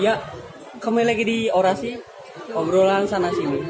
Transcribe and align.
Ya, 0.00 0.16
kembali 0.80 1.12
lagi 1.12 1.24
di 1.28 1.38
orasi 1.52 1.92
obrolan 2.56 3.04
sana 3.04 3.28
sini. 3.36 3.60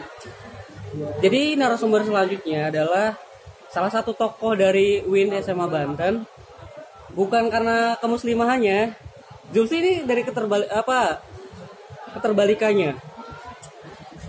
Jadi 1.18 1.58
narasumber 1.58 2.06
selanjutnya 2.06 2.70
adalah 2.70 3.18
salah 3.66 3.90
satu 3.90 4.14
tokoh 4.14 4.54
dari 4.54 5.02
Win 5.10 5.34
SMA 5.42 5.66
Banten. 5.66 6.22
Bukan 7.18 7.50
karena 7.50 7.98
kemuslimahannya, 7.98 8.94
justru 9.50 9.82
ini 9.82 10.06
dari 10.06 10.22
keterbalik 10.22 10.70
apa 10.70 11.18
keterbalikannya. 12.14 12.94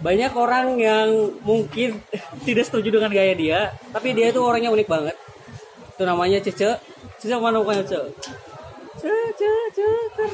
Banyak 0.02 0.34
orang 0.34 0.82
yang 0.82 1.38
mungkin 1.46 2.02
tidak 2.50 2.66
setuju 2.66 2.98
dengan 2.98 3.14
gaya 3.14 3.38
dia, 3.38 3.60
tapi 3.94 4.18
dia 4.18 4.34
itu 4.34 4.42
orangnya 4.42 4.74
unik 4.74 4.90
banget. 4.90 5.14
Itu 5.94 6.10
namanya 6.10 6.42
Cece. 6.42 6.82
Cece 7.22 7.38
mana 7.38 7.62
bukannya 7.62 7.86
Cece? 7.86 8.10
Cece, 8.98 9.54
Cece. 9.78 10.26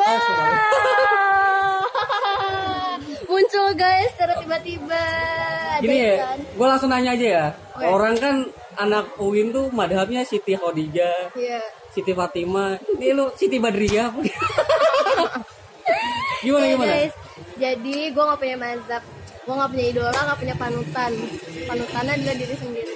Ah, 0.00 0.18
sudah. 0.18 0.48
muncul 3.30 3.70
guys 3.78 4.10
secara 4.14 4.34
tiba-tiba 4.62 5.04
Gini 5.80 5.96
ya, 5.96 6.14
kan? 6.20 6.38
gue 6.44 6.66
langsung 6.68 6.90
nanya 6.92 7.10
aja 7.16 7.26
ya. 7.26 7.46
Oke. 7.72 7.84
Orang 7.88 8.14
kan 8.16 8.36
anak 8.76 9.04
UIN 9.16 9.48
tuh 9.48 9.72
madhabnya 9.72 10.20
Siti 10.22 10.52
Khadijah, 10.52 11.32
Iya. 11.32 11.60
Siti 11.88 12.12
Fatimah. 12.12 12.76
Ini 13.00 13.12
lu 13.12 13.32
Siti 13.34 13.56
Badriah. 13.56 14.12
gimana 16.40 16.64
Iya, 16.64 16.72
gimana? 16.72 16.92
guys 16.94 17.12
jadi 17.56 17.96
gue 18.08 18.22
gak 18.24 18.40
punya 18.40 18.56
mazhab 18.56 19.02
gue 19.40 19.54
gak 19.54 19.70
punya 19.72 19.86
idola 19.88 20.20
gak 20.24 20.38
punya 20.40 20.56
panutan 20.56 21.12
panutannya 21.64 22.12
adalah 22.16 22.36
diri 22.36 22.54
sendiri. 22.56 22.94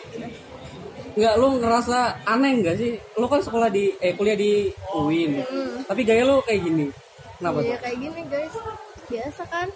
Enggak, 1.14 1.34
lu 1.38 1.62
ngerasa 1.62 1.98
aneh 2.26 2.58
enggak 2.58 2.74
sih? 2.74 2.98
Lu 3.14 3.30
kan 3.30 3.38
sekolah 3.38 3.70
di 3.70 3.94
eh 4.02 4.18
kuliah 4.18 4.34
di 4.34 4.66
UIN. 4.90 5.46
Tapi 5.86 6.02
gaya 6.02 6.26
lu 6.26 6.42
kayak 6.42 6.58
gini. 6.58 6.90
Kenapa 7.38 7.62
Iya 7.62 7.76
kayak 7.78 7.98
gini 8.00 8.20
guys 8.26 8.54
biasa 9.04 9.42
kan 9.46 9.68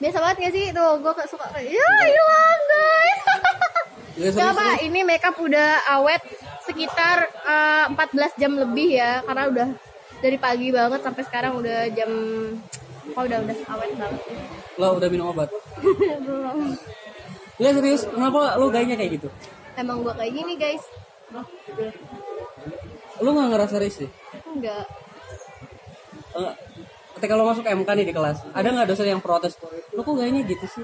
biasa 0.00 0.16
banget 0.18 0.36
gak 0.48 0.54
sih? 0.56 0.66
Tuh 0.72 0.90
gue 0.98 1.12
suka. 1.28 1.46
Ya 1.60 1.90
hilang 2.08 2.60
guys. 2.66 3.20
Nggak 4.20 4.32
Gak 4.36 4.50
apa, 4.52 4.66
ini 4.84 5.00
makeup 5.06 5.36
udah 5.40 5.70
awet 5.96 6.20
sekitar 6.64 7.28
eh, 7.46 7.84
14 7.88 8.36
jam 8.36 8.52
lebih 8.52 9.00
ya 9.00 9.24
Karena 9.24 9.48
udah 9.48 9.68
dari 10.20 10.36
pagi 10.36 10.68
banget 10.68 11.00
sampai 11.00 11.22
sekarang 11.24 11.56
udah 11.56 11.88
jam 11.96 12.10
Oh 13.16 13.22
udah 13.26 13.38
udah 13.42 13.56
awet 13.76 13.90
banget. 13.96 14.22
Lo 14.78 14.86
udah 14.96 15.08
minum 15.10 15.32
obat? 15.32 15.50
Belum. 16.26 16.76
Enggak 17.60 17.72
serius, 17.76 18.02
kenapa 18.08 18.56
lu 18.56 18.72
gayanya 18.72 18.96
kayak 18.96 19.20
gitu? 19.20 19.28
Emang 19.76 20.00
gue 20.00 20.14
kayak 20.14 20.32
gini 20.32 20.54
guys. 20.56 20.84
Lu 23.20 23.28
nggak 23.36 23.48
ngerasa 23.52 23.76
risih? 23.82 24.08
Enggak 24.48 24.84
Eh, 26.30 26.54
ketika 27.18 27.34
lo 27.34 27.42
masuk 27.42 27.66
MK 27.66 27.88
nih 27.90 28.06
di 28.06 28.14
kelas, 28.14 28.46
ada 28.54 28.68
nggak 28.70 28.86
dosen 28.86 29.10
yang 29.10 29.18
protes? 29.18 29.58
Lu 30.00 30.06
kok 30.06 30.16
gayanya 30.16 30.40
gitu 30.42 30.64
sih? 30.64 30.80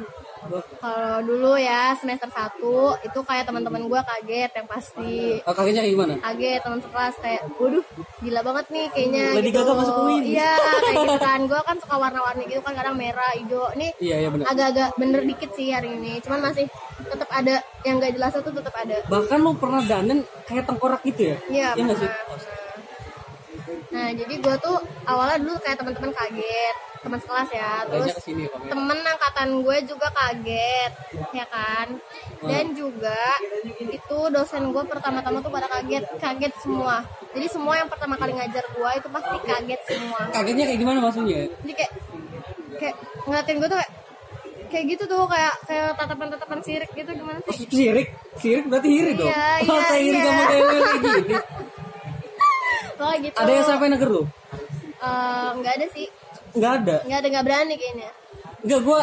Kalau 0.77 1.25
dulu 1.25 1.57
ya 1.57 1.97
semester 1.97 2.29
1 2.29 2.61
itu 3.01 3.19
kayak 3.25 3.49
teman-teman 3.49 3.83
gue 3.83 3.97
kaget 3.99 4.53
yang 4.53 4.69
pasti 4.69 5.41
Oh, 5.43 5.51
kagetnya 5.51 5.81
kayak 5.81 5.95
gimana? 5.97 6.15
kaget 6.21 6.61
teman 6.61 6.79
sekelas 6.79 7.15
kayak 7.19 7.41
waduh 7.57 7.85
gila 8.21 8.41
banget 8.45 8.67
nih 8.69 8.87
kayaknya 8.93 9.25
Lady 9.33 9.49
gitu 9.49 9.59
Gaga 9.59 9.73
masuk 9.75 9.95
UIN. 9.99 10.23
iya 10.29 10.53
kayak 10.61 10.85
gitu 10.93 11.17
kan 11.19 11.41
gue 11.49 11.61
kan 11.65 11.77
suka 11.81 11.95
warna-warni 11.97 12.45
gitu 12.45 12.61
kan 12.61 12.75
kadang 12.77 12.95
merah 12.95 13.33
hijau 13.33 13.73
ini 13.73 13.89
Iya, 13.97 14.17
iya 14.21 14.29
agak-agak 14.45 14.89
bener 14.95 15.21
dikit 15.25 15.51
sih 15.51 15.73
hari 15.73 15.89
ini 15.91 16.21
cuman 16.21 16.41
masih 16.45 16.69
tetap 17.03 17.29
ada 17.33 17.55
yang 17.83 17.97
gak 17.97 18.13
jelas 18.13 18.33
itu 18.37 18.51
tetap 18.53 18.75
ada 18.77 18.97
Bahkan 19.09 19.39
lu 19.41 19.51
pernah 19.57 19.81
dandan 19.81 20.19
kayak 20.45 20.69
tengkorak 20.69 21.01
gitu 21.03 21.33
ya? 21.33 21.37
iya 21.49 21.69
Iya 21.73 21.95
sih? 21.97 22.11
Nah 23.97 24.13
jadi 24.13 24.35
gue 24.37 24.57
tuh 24.61 24.77
awalnya 25.09 25.41
dulu 25.41 25.57
kayak 25.65 25.81
teman-teman 25.81 26.13
kaget 26.13 26.77
teman 27.01 27.19
sekelas 27.23 27.51
ya 27.55 27.73
terus 27.89 28.13
temen 28.69 28.99
angkatan 29.01 29.49
gue 29.65 29.77
juga 29.89 30.09
kaget 30.13 30.93
ya 31.33 31.47
kan 31.49 31.97
dan 32.45 32.77
juga 32.77 33.25
itu 33.89 34.19
dosen 34.29 34.69
gue 34.69 34.85
pertama-tama 34.85 35.41
tuh 35.41 35.49
pada 35.49 35.65
kaget 35.71 36.05
kaget 36.21 36.53
semua 36.61 37.09
jadi 37.33 37.47
semua 37.49 37.81
yang 37.81 37.89
pertama 37.89 38.21
kali 38.21 38.37
ngajar 38.37 38.69
gue 38.69 38.91
itu 39.01 39.09
pasti 39.09 39.37
kaget 39.49 39.81
semua 39.89 40.21
Kagetnya 40.29 40.65
kayak 40.69 40.81
gimana 40.85 40.99
maksudnya? 41.01 41.49
jadi 41.65 41.73
kayak 41.73 41.93
kayak 42.77 42.95
ngeliatin 43.25 43.57
gue 43.57 43.69
tuh 43.73 43.79
kayak 43.81 43.93
kayak 44.67 44.85
gitu 44.93 45.05
tuh 45.09 45.25
kayak 45.31 45.55
kayak 45.65 45.89
tatapan-tatapan 45.97 46.61
sirik 46.61 46.91
gitu 46.93 47.11
gimana 47.17 47.39
sih 47.49 47.65
Sirik, 47.71 48.09
sirik 48.37 48.67
berarti 48.67 48.89
iri 48.93 49.13
dong. 49.15 49.31
Iya, 49.31 49.71
oh, 49.71 49.79
iya, 49.79 49.97
iri 50.03 50.19
iya. 50.19 50.27
sama 50.27 50.43
kayak 50.51 50.65
gini. 50.67 51.37
Pokoknya 52.97 53.19
gitu 53.29 53.37
Ada 53.37 53.51
yang 53.53 53.67
sampai 53.69 53.87
neger 53.93 54.11
lu? 54.11 54.23
Eh, 54.97 55.49
nggak 55.61 55.73
ada 55.77 55.87
sih 55.93 56.07
Nggak 56.57 56.73
ada. 56.83 56.97
nggak 57.05 57.19
ada 57.21 57.29
nggak 57.29 57.45
berani 57.45 57.75
kayaknya 57.77 58.11
Nggak 58.65 58.81
gua 58.83 59.01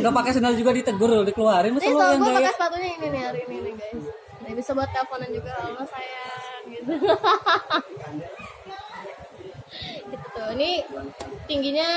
nggak 0.00 0.14
pakai 0.16 0.32
sendal 0.32 0.54
juga 0.56 0.72
ditegur 0.72 1.12
lu 1.12 1.24
dikeluarin. 1.28 1.76
Masa 1.76 1.92
lu 1.92 2.00
yang 2.00 2.24
gaya? 2.24 2.36
pakai 2.40 2.52
sepatunya 2.56 2.88
ini 2.96 3.06
nih 3.12 3.20
hari 3.20 3.40
ini 3.44 3.56
nih 3.60 3.74
guys. 3.76 4.04
Nah, 4.42 4.52
bisa 4.56 4.70
buat 4.72 4.88
teleponan 4.90 5.28
juga 5.28 5.50
halo 5.60 5.84
sayang 5.84 6.64
gitu. 6.72 6.88
gitu 10.08 10.26
tuh. 10.32 10.48
Ini 10.56 10.70
tingginya 11.44 11.88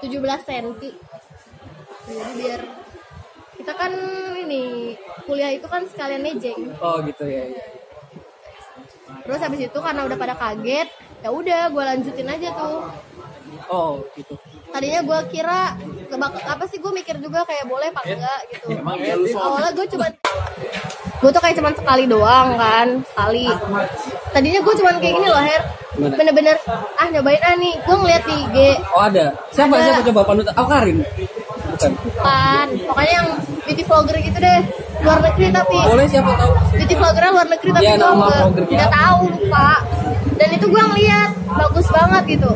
17 0.00 0.48
cm. 0.48 0.66
Jadi 2.06 2.32
biar 2.40 2.60
kita 3.56 3.72
kan 3.76 3.92
ini 4.38 4.94
kuliah 5.28 5.52
itu 5.52 5.66
kan 5.68 5.84
sekalian 5.88 6.22
mejeng. 6.24 6.72
Oh 6.80 7.04
gitu 7.04 7.24
ya. 7.28 7.44
ya. 7.52 7.64
Terus 9.26 9.40
habis 9.42 9.60
itu 9.66 9.78
karena 9.82 10.06
udah 10.06 10.16
pada 10.16 10.34
kaget, 10.38 10.88
ya 11.20 11.28
udah 11.34 11.62
gue 11.74 11.82
lanjutin 11.82 12.30
aja 12.30 12.48
tuh. 12.54 12.78
Oh 13.66 13.98
gitu. 14.14 14.38
Tadinya 14.70 15.00
gue 15.02 15.18
kira 15.34 15.74
kebak 16.06 16.38
apa 16.46 16.64
sih 16.70 16.78
gue 16.78 16.92
mikir 16.94 17.18
juga 17.18 17.42
kayak 17.42 17.66
boleh 17.66 17.90
apa 17.90 18.02
enggak 18.06 18.40
gitu. 18.54 18.66
Awalnya 19.34 19.72
gue 19.74 19.86
cuma 19.90 20.06
gue 21.16 21.30
tuh 21.32 21.42
kayak 21.42 21.56
cuman 21.58 21.74
sekali 21.74 22.04
doang 22.06 22.48
kan 22.54 22.88
sekali. 23.02 23.50
Tadinya 24.30 24.60
gue 24.62 24.74
cuman 24.78 24.94
kayak 25.02 25.14
gini 25.18 25.28
loh 25.28 25.42
Her. 25.42 25.62
Bener-bener 25.96 26.56
ah 26.94 27.08
nyobain 27.10 27.42
ah 27.42 27.54
nih. 27.58 27.74
Gue 27.82 27.96
ngeliat 27.98 28.22
di 28.28 28.34
IG 28.46 28.56
Oh 28.94 29.02
ada. 29.02 29.34
Siapa 29.50 29.74
Ada. 29.74 29.84
siapa 29.90 30.00
coba 30.12 30.20
panutan? 30.22 30.54
Oh 30.54 30.66
Karin. 30.68 30.98
Bukan. 31.74 31.92
kan. 32.22 32.68
Pokoknya 32.86 33.12
yang 33.18 33.28
beauty 33.66 33.82
vlogger 33.82 34.16
gitu 34.22 34.38
deh. 34.38 34.60
Luar 35.06 35.20
negeri 35.22 35.46
tapi 35.50 35.76
Boleh 35.80 36.06
siapa 36.06 36.30
tahu? 36.34 36.52
beauty 36.72 36.94
vlogger 36.94 37.22
luar 37.30 37.46
negeri 37.46 37.70
tapi 37.70 37.84
Iya, 37.84 37.94
gue 37.94 38.10
nggak 38.68 38.90
tahu 38.92 39.20
lupa. 39.30 39.68
Dan 40.36 40.48
itu 40.52 40.66
gue 40.66 40.82
ngeliat 40.84 41.30
bagus 41.48 41.86
banget 41.88 42.22
gitu. 42.28 42.50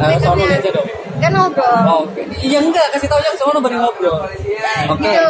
Sono 0.00 0.08
Makeupnya. 0.32 0.48
aja 0.56 0.70
dong. 0.72 0.88
Kan 1.20 1.32
ngobrol. 1.36 1.76
Oh, 1.84 1.98
Oke. 2.02 2.24
Iya 2.40 2.58
enggak, 2.58 2.86
kasih 2.90 3.04
tahu 3.06 3.20
yang 3.20 3.36
sono 3.36 3.58
baru 3.60 3.76
ngobrol. 3.78 4.18
Oke. 4.88 5.04
gitu 5.04 5.28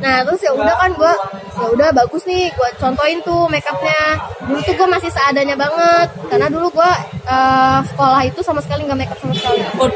nah 0.00 0.24
terus 0.24 0.40
ya 0.40 0.48
udah 0.50 0.72
kan 0.80 0.96
gue 0.96 1.12
ya 1.54 1.68
udah 1.68 1.88
bagus 1.92 2.24
nih 2.24 2.48
gue 2.48 2.68
contohin 2.80 3.20
tuh 3.20 3.44
makeupnya 3.46 4.16
dulu 4.40 4.56
tuh 4.58 4.72
gue 4.72 4.88
masih 4.88 5.12
seadanya 5.12 5.52
banget 5.54 6.08
karena 6.24 6.48
dulu 6.48 6.72
gue 6.72 6.90
eh, 7.22 7.78
sekolah 7.84 8.20
itu 8.24 8.40
sama 8.40 8.64
sekali 8.64 8.88
nggak 8.88 8.96
makeup 8.96 9.20
sama 9.20 9.36
sekali 9.36 9.60
Oh, 9.76 9.92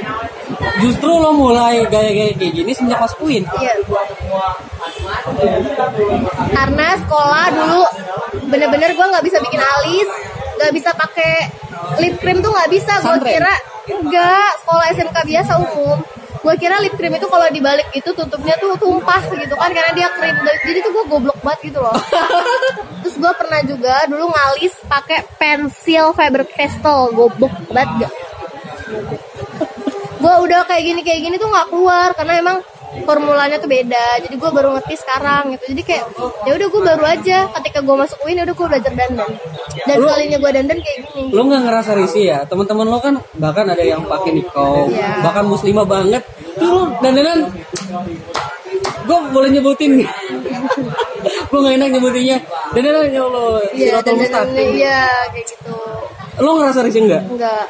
justru 0.78 1.08
lo 1.08 1.32
mulai 1.32 1.88
gaya-gaya 1.88 2.36
kayak 2.36 2.52
gini 2.52 2.70
semenjak 2.70 3.00
pas 3.00 3.16
UIN. 3.16 3.48
iya 3.56 3.72
karena 6.52 6.88
sekolah 7.00 7.46
dulu 7.52 7.82
bener-bener 8.52 8.90
gue 8.92 9.06
nggak 9.08 9.24
bisa 9.24 9.38
bikin 9.40 9.62
alis 9.62 10.08
nggak 10.54 10.72
bisa 10.74 10.90
pakai 10.94 11.34
lip 12.00 12.14
cream 12.22 12.38
tuh 12.40 12.50
nggak 12.50 12.70
bisa. 12.70 12.92
Gue 13.02 13.18
kira 13.26 13.54
enggak 13.90 14.50
sekolah 14.64 14.86
SMK 14.94 15.16
biasa 15.26 15.52
umum. 15.60 15.98
Gue 16.44 16.54
kira 16.60 16.76
lip 16.84 16.94
cream 17.00 17.16
itu 17.16 17.26
kalau 17.28 17.48
dibalik 17.48 17.88
itu 17.96 18.10
tutupnya 18.12 18.54
tuh 18.60 18.76
tumpah 18.76 19.22
gitu 19.32 19.54
kan 19.56 19.70
karena 19.72 19.92
dia 19.96 20.08
krim. 20.14 20.36
Jadi 20.44 20.78
tuh 20.84 20.90
gue 20.92 21.04
goblok 21.08 21.38
banget 21.40 21.72
gitu 21.72 21.80
loh. 21.80 21.96
Terus 23.04 23.16
gue 23.16 23.32
pernah 23.36 23.60
juga 23.64 23.94
dulu 24.08 24.28
ngalis 24.32 24.74
pakai 24.88 25.24
pensil 25.40 26.12
Faber 26.12 26.44
Castell 26.48 27.12
goblok 27.12 27.52
banget 27.72 28.08
gak 28.08 28.12
gue 30.24 30.34
udah 30.48 30.64
kayak 30.64 30.84
gini 30.88 31.00
kayak 31.04 31.20
gini 31.20 31.36
tuh 31.36 31.52
nggak 31.52 31.68
keluar 31.68 32.08
karena 32.16 32.40
emang 32.40 32.58
formulanya 33.02 33.58
tuh 33.58 33.66
beda. 33.66 34.22
Jadi 34.22 34.34
gue 34.34 34.50
baru 34.50 34.68
ngerti 34.72 34.94
sekarang 34.94 35.50
gitu. 35.52 35.74
Jadi 35.74 35.82
kayak 35.82 36.04
ya 36.44 36.52
udah 36.54 36.68
gue 36.70 36.82
baru 36.84 37.04
aja 37.04 37.36
ketika 37.58 37.78
gue 37.80 37.96
masuk 37.96 38.18
UIN 38.22 38.38
ya 38.38 38.44
udah 38.44 38.54
gue 38.54 38.66
belajar 38.68 38.92
dandan. 38.92 39.30
Dan 39.84 39.96
Lu- 39.96 40.06
sekalinya 40.06 40.38
gue 40.38 40.50
dandan 40.52 40.78
kayak 40.78 40.98
gini. 41.04 41.22
Lo 41.30 41.42
nggak 41.42 41.62
ngerasa 41.64 41.90
risih 41.94 42.24
ya? 42.24 42.38
Teman-teman 42.44 42.86
lo 42.86 42.98
kan 42.98 43.14
bahkan 43.34 43.66
ada 43.66 43.82
yang 43.82 44.02
pakai 44.04 44.30
nikau, 44.32 44.86
Iya. 44.86 45.20
bahkan 45.20 45.44
muslimah 45.44 45.82
banget. 45.84 46.22
Tuh 46.54 46.68
lo 46.68 46.80
dandanan? 46.98 47.50
Gue 49.04 49.18
boleh 49.30 49.50
nyebutin 49.50 50.00
gue 51.44 51.58
gak 51.60 51.74
enak 51.78 51.88
nyebutinnya. 51.90 52.38
Dandanan 52.72 53.04
ya 53.08 53.22
Allah 53.22 53.48
iya 53.72 53.90
dandan 53.96 54.14
mustaqim. 54.16 54.66
iya 54.72 55.00
kayak 55.30 55.46
gitu. 55.48 55.76
Lo 56.40 56.50
ngerasa 56.58 56.80
risih 56.82 57.04
enggak 57.04 57.22
enggak 57.26 57.64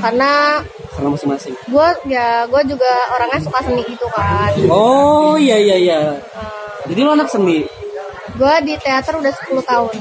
karena 0.00 0.30
masing-masing? 1.08 1.54
Gue 1.70 1.88
ya 2.10 2.44
gue 2.44 2.62
juga 2.68 2.92
orangnya 3.16 3.40
suka 3.40 3.58
seni 3.64 3.82
gitu 3.88 4.06
kan. 4.12 4.52
Oh 4.68 5.40
iya 5.40 5.56
iya 5.56 5.76
iya. 5.80 6.00
Jadi 6.84 7.00
lo 7.00 7.16
anak 7.16 7.32
seni? 7.32 7.64
Gue 8.36 8.54
di 8.66 8.74
teater 8.76 9.16
udah 9.16 9.32
10 9.32 9.64
tahun. 9.64 9.94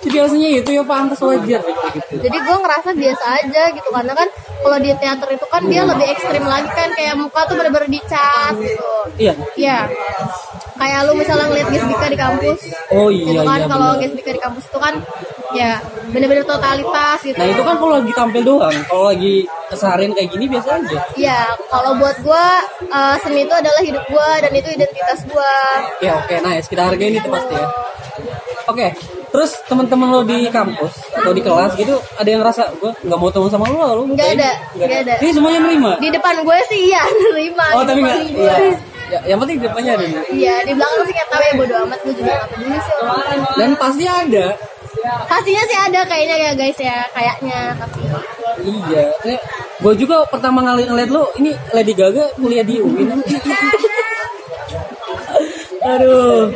Sebiasanya 0.00 0.48
itu 0.64 0.70
ya 0.72 0.82
pantas 0.84 1.20
wajar. 1.20 1.60
Gitu 1.60 2.14
jadi 2.24 2.36
gue 2.40 2.56
ngerasa 2.56 2.90
biasa 2.96 3.24
aja 3.44 3.62
gitu 3.72 3.88
karena 3.92 4.12
kan 4.16 4.28
kalau 4.60 4.78
di 4.80 4.90
teater 4.96 5.28
itu 5.32 5.46
kan 5.48 5.62
dia 5.68 5.82
lebih 5.84 6.06
ekstrim 6.08 6.44
lagi 6.44 6.68
kan 6.72 6.88
kayak 6.96 7.16
muka 7.16 7.40
tuh 7.48 7.56
bener-bener 7.56 7.88
dicas 7.88 8.54
gitu. 8.60 8.92
Iya. 9.16 9.32
Iya. 9.56 9.78
Kayak 10.80 11.00
lu 11.04 11.12
misalnya 11.20 11.46
ngeliat 11.52 11.68
Gesbika 11.68 12.06
di 12.08 12.16
kampus. 12.16 12.60
Oh 12.96 13.12
iya, 13.12 13.28
Gitu 13.28 13.42
kan 13.44 13.60
iya, 13.60 13.68
kalau. 13.68 13.90
Gesbika 14.00 14.30
di 14.32 14.40
kampus 14.40 14.64
itu 14.64 14.78
kan 14.80 14.94
ya 15.52 15.72
bener-bener 16.08 16.42
totalitas 16.42 17.18
gitu. 17.20 17.34
nah 17.34 17.46
itu 17.46 17.60
kan 17.60 17.74
kalau 17.76 17.92
lagi 17.96 18.12
tampil 18.12 18.42
doang 18.42 18.76
kalau 18.84 19.04
lagi 19.06 19.34
keseharian 19.66 20.12
kayak 20.12 20.30
gini 20.30 20.44
biasa 20.46 20.68
aja 20.76 20.98
Iya, 21.14 21.40
kalau 21.66 21.94
buat 21.96 22.16
gua 22.20 22.46
eh, 22.82 23.16
seni 23.20 23.42
itu 23.42 23.52
adalah 23.52 23.80
hidup 23.80 24.04
gua 24.06 24.38
dan 24.38 24.50
itu 24.50 24.68
identitas 24.68 25.20
gua. 25.26 25.54
ya 25.98 26.16
oke 26.16 26.34
nice 26.40 26.66
kita 26.66 26.82
hargain 26.84 27.14
itu 27.14 27.26
pasti 27.26 27.54
ya 27.54 27.66
oke 28.66 28.88
terus 29.30 29.54
teman-teman 29.62 30.08
lo 30.10 30.20
di 30.22 30.50
kampus 30.50 30.90
atau 31.12 31.30
di 31.30 31.38
kelas 31.38 31.74
gitu 31.74 31.94
ada 32.12 32.26
yang 32.26 32.42
ngerasa 32.42 32.66
gue 32.74 32.90
nggak 33.00 33.14
mau 33.14 33.30
teman 33.30 33.46
sama 33.46 33.70
lo 33.70 33.78
lo 33.78 34.02
Nggak 34.04 34.26
ada, 34.34 34.50
nggak 34.74 34.90
ada. 35.06 35.14
ini 35.22 35.30
semuanya 35.30 35.60
nerima 35.62 35.92
Di 35.96 36.10
depan 36.10 36.42
gue 36.42 36.58
sih 36.66 36.90
iya 36.90 37.02
nerima. 37.30 37.66
oh 37.78 37.86
tapi 37.86 38.02
nggak 38.02 38.18
gue. 38.26 38.42
iya 38.42 38.54
ya, 39.10 39.18
yang 39.26 39.38
penting 39.38 39.58
di 39.58 39.64
depannya 39.66 39.92
ada. 39.92 40.06
Iya, 40.30 40.54
di 40.62 40.72
belakang 40.72 41.02
sih 41.02 41.14
kayak 41.14 41.28
tahu 41.30 41.42
ya 41.42 41.52
bodo 41.58 41.74
amat 41.82 41.98
gue 42.00 42.14
juga 42.14 42.30
gak 42.32 42.48
peduli 42.48 42.78
sih 42.78 42.94
dan 43.54 43.70
pasti 43.74 44.04
ada 44.06 44.46
Pastinya 45.28 45.62
sih 45.66 45.78
ada 45.78 46.00
kayaknya 46.04 46.36
ya 46.36 46.50
guys 46.56 46.78
ya, 46.78 46.98
kayaknya. 47.14 47.60
Tapi 47.78 48.00
iya 48.60 49.04
gue 49.80 49.94
juga 49.96 50.28
pertama 50.28 50.60
kali 50.60 50.84
ngeliat 50.84 51.08
lo 51.08 51.32
ini 51.40 51.56
Lady 51.72 51.96
Gaga 51.96 52.36
kuliah 52.36 52.60
di 52.60 52.76
UIN 52.84 53.08
aduh. 55.96 56.52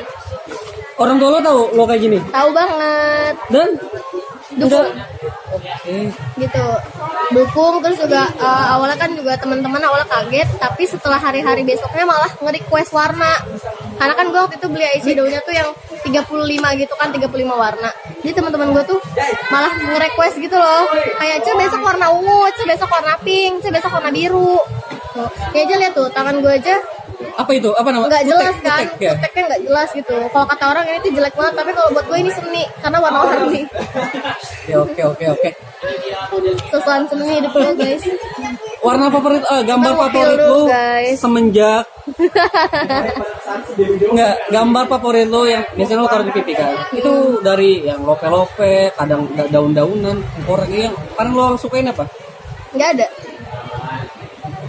Orang 0.95 1.17
tua 1.19 1.29
lo 1.33 1.41
tahu 1.43 1.61
lo 1.75 1.83
kayak 1.89 2.03
gini? 2.07 2.19
Tahu 2.31 2.49
banget. 2.55 3.35
Dan? 3.51 3.69
Dukung. 4.55 4.87
oke. 5.51 5.97
Gitu. 6.39 6.67
Dukung 7.35 7.75
terus 7.83 7.99
juga 7.99 8.31
eh, 8.31 8.67
awalnya 8.77 8.95
kan 9.01 9.11
juga 9.17 9.35
teman-teman 9.41 9.83
awalnya 9.83 10.07
kaget 10.07 10.49
tapi 10.61 10.85
setelah 10.87 11.19
hari-hari 11.19 11.67
besoknya 11.67 12.05
malah 12.07 12.31
nge-request 12.39 12.95
warna 12.95 13.33
karena 13.95 14.15
kan 14.15 14.27
gue 14.31 14.41
waktu 14.41 14.57
itu 14.59 14.69
beli 14.71 14.85
eyeshadownya 14.85 15.41
tuh 15.45 15.55
yang 15.55 15.69
35 16.05 16.81
gitu 16.83 16.95
kan 16.99 17.09
35 17.15 17.31
warna. 17.49 17.91
Jadi 18.21 18.33
teman-teman 18.35 18.69
gue 18.75 18.85
tuh 18.89 19.01
malah 19.49 19.73
nge-request 19.73 20.37
gitu 20.41 20.57
loh. 20.57 20.85
Kayak 21.21 21.43
cuy 21.45 21.55
besok 21.61 21.81
warna 21.81 22.07
ungu 22.13 22.51
cuy 22.55 22.67
besok 22.69 22.89
warna 22.91 23.15
pink 23.23 23.63
cuy 23.63 23.73
besok 23.73 23.91
warna 23.95 24.11
biru. 24.11 24.59
Tuh. 25.15 25.29
Ya 25.55 25.63
aja 25.65 25.75
lihat 25.79 25.93
tuh 25.95 26.11
tangan 26.11 26.43
gue 26.43 26.53
aja 26.53 26.75
apa 27.35 27.51
itu? 27.55 27.71
Apa 27.75 27.89
nama? 27.91 28.05
Nggak 28.07 28.25
jelas 28.27 28.57
kan? 28.63 28.79
kutek, 28.87 29.03
ya? 29.03 29.13
kuteknya 29.17 29.43
nggak 29.51 29.63
jelas 29.67 29.89
gitu. 29.95 30.17
Kalau 30.31 30.47
kata 30.47 30.65
orang 30.71 30.85
ini 30.87 30.99
tuh 31.03 31.13
jelek 31.15 31.35
banget 31.35 31.55
tapi 31.59 31.71
kalau 31.75 31.89
buat 31.95 32.07
gue 32.07 32.19
ini 32.19 32.31
seni 32.31 32.63
karena 32.83 32.99
warna-warni. 33.03 33.63
Ya 34.65 34.81
oke 34.81 34.97
oke 34.97 35.25
oke. 35.29 35.51
Sesuatu 36.73 37.05
seni 37.13 37.37
hidup 37.37 37.53
gue 37.53 37.73
guys. 37.77 38.01
Warna 38.81 39.13
favorit 39.13 39.45
eh, 39.45 39.63
gambar 39.69 39.93
favorit 39.93 40.41
guys. 40.69 41.17
semenjak 41.21 41.85
nggak 44.11 44.35
gambar 44.49 44.85
favorit 44.89 45.29
lo 45.29 45.45
yang 45.45 45.65
biasanya 45.73 46.01
lo 46.01 46.09
taruh 46.09 46.25
di 46.25 46.33
pipi 46.33 46.53
kan? 46.53 46.73
Itu 46.91 47.13
dari 47.41 47.83
yang 47.83 48.01
lope-lope 48.01 48.93
kadang 48.95 49.29
da- 49.33 49.49
daun-daunan 49.49 50.17
korek 50.43 50.71
yang 50.71 50.95
paling 51.13 51.33
lo 51.33 51.55
sukain 51.55 51.87
apa? 51.87 52.09
Nggak 52.73 52.89
ada. 52.97 53.07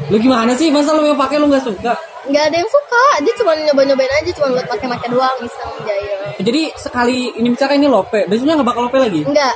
Lo 0.07 0.17
gimana 0.17 0.51
sih? 0.53 0.69
Masa 0.69 0.91
lo 0.91 1.01
yang 1.01 1.15
pakai 1.15 1.39
lo 1.39 1.47
nggak 1.47 1.63
suka? 1.63 1.93
Nggak 2.25 2.43
ada 2.45 2.55
yang 2.57 2.69
suka. 2.69 3.03
Dia 3.21 3.33
cuma 3.39 3.51
nyoba 3.55 3.81
nyobain 3.85 4.13
aja 4.13 4.31
cuma 4.33 4.47
buat 4.51 4.67
pakai 4.67 4.87
pakai 4.89 5.07
doang 5.07 5.37
iseng 5.39 5.71
jaya 5.81 6.15
jadi 6.35 6.67
sekali 6.75 7.31
ini 7.31 7.47
misalkan 7.47 7.79
ini 7.79 7.87
lope 7.87 8.27
besoknya 8.27 8.59
nggak 8.59 8.67
bakal 8.67 8.91
lope 8.91 8.99
lagi? 8.99 9.23
Nggak. 9.23 9.55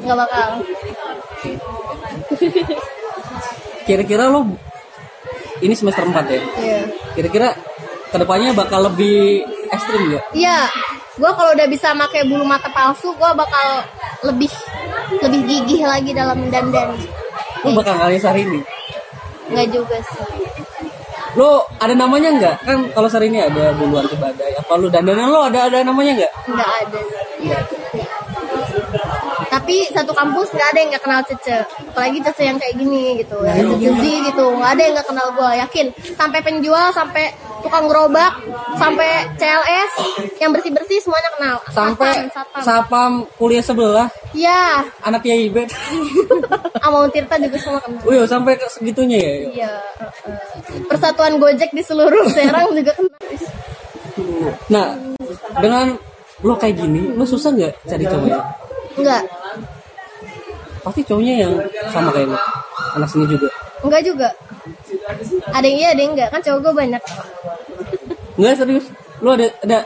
Nggak 0.00 0.16
bakal. 0.16 0.48
Kira-kira 3.84 4.26
lo 4.26 4.48
ini 5.60 5.72
semester 5.72 6.04
4 6.04 6.12
ya? 6.26 6.40
Iya. 6.56 6.80
Kira-kira 7.12 7.48
ke 8.10 8.16
depannya 8.16 8.50
bakal 8.54 8.86
lebih 8.86 9.42
ekstrim 9.70 10.14
ya? 10.14 10.20
Iya. 10.32 10.58
Gue 11.16 11.30
kalau 11.32 11.56
udah 11.56 11.66
bisa 11.68 11.96
pakai 11.96 12.28
bulu 12.28 12.44
mata 12.44 12.68
palsu 12.68 13.08
gue 13.16 13.30
bakal 13.32 13.66
lebih 14.28 14.52
lebih 15.24 15.40
gigih 15.48 15.80
lagi 15.88 16.12
dalam 16.12 16.44
dandan. 16.52 16.92
Lo 17.64 17.72
bakal 17.72 17.96
kali 17.96 18.20
hari 18.20 18.44
ini 18.44 18.60
nggak 19.46 19.66
juga 19.70 19.96
sih. 20.02 20.26
Lo 21.38 21.64
ada 21.80 21.94
namanya 21.96 22.30
nggak? 22.36 22.56
Kan 22.66 22.78
kalau 22.92 23.08
hari 23.08 23.32
ini 23.32 23.40
ada 23.40 23.72
bulu 23.72 23.96
anti 23.96 24.16
badai. 24.18 24.52
Apa 24.60 24.76
lo 24.76 24.92
dandanan 24.92 25.32
lo 25.32 25.40
ada 25.48 25.72
ada 25.72 25.80
namanya 25.80 26.12
nggak? 26.20 26.32
Nggak 26.52 26.70
ada 26.84 27.00
tapi 29.46 29.88
satu 29.90 30.12
kampus 30.14 30.54
nggak 30.54 30.68
ada 30.68 30.78
yang 30.78 30.90
nggak 30.94 31.04
kenal 31.04 31.20
Cece. 31.26 31.56
Apalagi 31.90 32.18
Cece 32.22 32.42
yang 32.46 32.58
kayak 32.60 32.74
gini 32.78 33.18
gitu. 33.18 33.40
Ya 33.42 33.58
Cece 33.58 33.90
Z 33.98 34.04
gitu. 34.30 34.44
Nggak 34.52 34.70
ada 34.78 34.82
yang 34.82 34.94
nggak 34.94 35.08
kenal 35.08 35.28
gue 35.34 35.50
yakin. 35.64 35.86
Sampai 36.14 36.40
penjual 36.44 36.86
sampai 36.94 37.34
tukang 37.64 37.86
gerobak 37.88 38.32
sampai 38.76 39.28
CLS 39.36 39.92
yang 40.40 40.50
bersih 40.52 40.72
bersih 40.72 40.98
semuanya 41.00 41.30
kenal. 41.36 41.56
Sampai 41.72 42.28
Satpam, 42.60 43.24
kuliah 43.40 43.64
sebelah. 43.64 44.08
Iya. 44.36 44.84
Anak 45.04 45.24
Yai 45.24 45.48
Bet 45.48 45.72
Amon 46.84 47.08
Tirta 47.08 47.40
juga 47.40 47.56
semua 47.60 47.80
kenal. 47.80 48.02
Wih, 48.04 48.26
sampai 48.28 48.58
ke 48.58 48.66
segitunya 48.68 49.18
ya? 49.18 49.34
Iya 49.46 49.72
uh, 50.00 50.04
uh. 50.04 50.86
persatuan 50.90 51.38
Gojek 51.40 51.70
di 51.72 51.82
seluruh 51.82 52.24
Serang 52.32 52.72
juga 52.74 52.92
kenal. 52.96 53.20
Nah 54.72 54.86
dengan 55.60 55.96
lo 56.44 56.54
kayak 56.56 56.76
gini 56.76 57.16
lo 57.16 57.24
susah 57.24 57.48
nggak 57.56 57.72
cari 57.88 58.04
cowoknya 58.04 58.40
enggak 59.00 59.22
pasti 60.84 61.00
cowoknya 61.08 61.34
yang 61.48 61.52
sama 61.88 62.12
kayak 62.12 62.28
lo 62.28 62.38
anak 62.96 63.08
seni 63.08 63.26
juga. 63.28 63.48
Enggak 63.84 64.02
juga. 64.04 64.28
Ada 65.52 65.64
yang 65.68 65.78
iya 65.78 65.88
ada 65.92 66.00
yang 66.00 66.12
enggak 66.16 66.28
kan 66.32 66.40
cowok 66.40 66.60
gue 66.64 66.72
banyak 66.76 67.02
nggak 68.36 68.54
serius. 68.56 68.86
Lo 69.24 69.32
ada 69.32 69.48
ada 69.64 69.78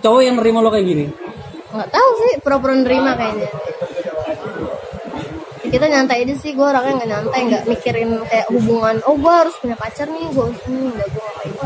cowok 0.00 0.22
yang 0.24 0.36
nerima 0.40 0.64
lo 0.64 0.72
kayak 0.72 0.86
gini? 0.88 1.06
Nggak 1.68 1.90
tahu 1.92 2.08
sih 2.24 2.32
pura-pura 2.40 2.74
nerima 2.76 3.12
kayaknya. 3.14 3.48
Ya, 3.48 3.52
kita 5.68 5.84
nyantai 5.84 6.24
aja 6.24 6.34
sih 6.40 6.56
gue 6.56 6.64
orangnya 6.64 6.96
nggak 6.96 7.10
nyantai 7.12 7.40
nggak 7.44 7.64
mikirin 7.68 8.16
kayak 8.24 8.48
hubungan 8.48 9.04
oh 9.04 9.20
gue 9.20 9.28
harus 9.28 9.52
punya 9.60 9.76
pacar 9.76 10.08
nih 10.08 10.24
gue 10.32 10.44
harus 10.48 10.60
ini 10.64 10.80
nggak 10.96 11.08
gue 11.12 11.28
gitu. 11.44 11.64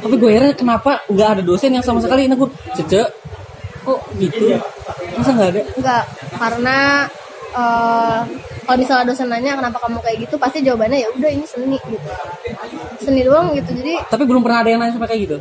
Tapi 0.00 0.14
gue 0.14 0.30
heran 0.30 0.54
kenapa 0.54 1.02
nggak 1.10 1.28
ada 1.34 1.42
dosen 1.42 1.74
yang 1.74 1.82
sama 1.82 1.98
sekali? 1.98 2.30
Negur 2.30 2.54
cece 2.78 3.10
kok 3.82 4.00
gitu? 4.22 4.54
Masa 5.18 5.30
nggak 5.34 5.50
ada? 5.50 5.62
Nggak 5.74 6.04
karena 6.38 6.78
eh, 7.50 8.20
kalau 8.70 8.86
misalnya 8.86 9.04
dosen 9.10 9.26
nanya 9.26 9.58
kenapa 9.58 9.82
kamu 9.82 9.98
kayak 9.98 10.16
gitu? 10.30 10.34
Pasti 10.38 10.62
jawabannya 10.62 10.98
ya 11.02 11.08
udah 11.10 11.30
ini 11.34 11.42
seni 11.42 11.74
gitu. 11.74 12.08
Seni 13.02 13.20
doang 13.26 13.50
gitu 13.58 13.70
jadi 13.74 13.98
tapi 14.06 14.22
belum 14.30 14.46
pernah 14.46 14.62
ada 14.62 14.70
yang 14.70 14.78
nanya 14.78 14.94
sampai 14.94 15.10
kayak 15.10 15.22
gitu? 15.26 15.36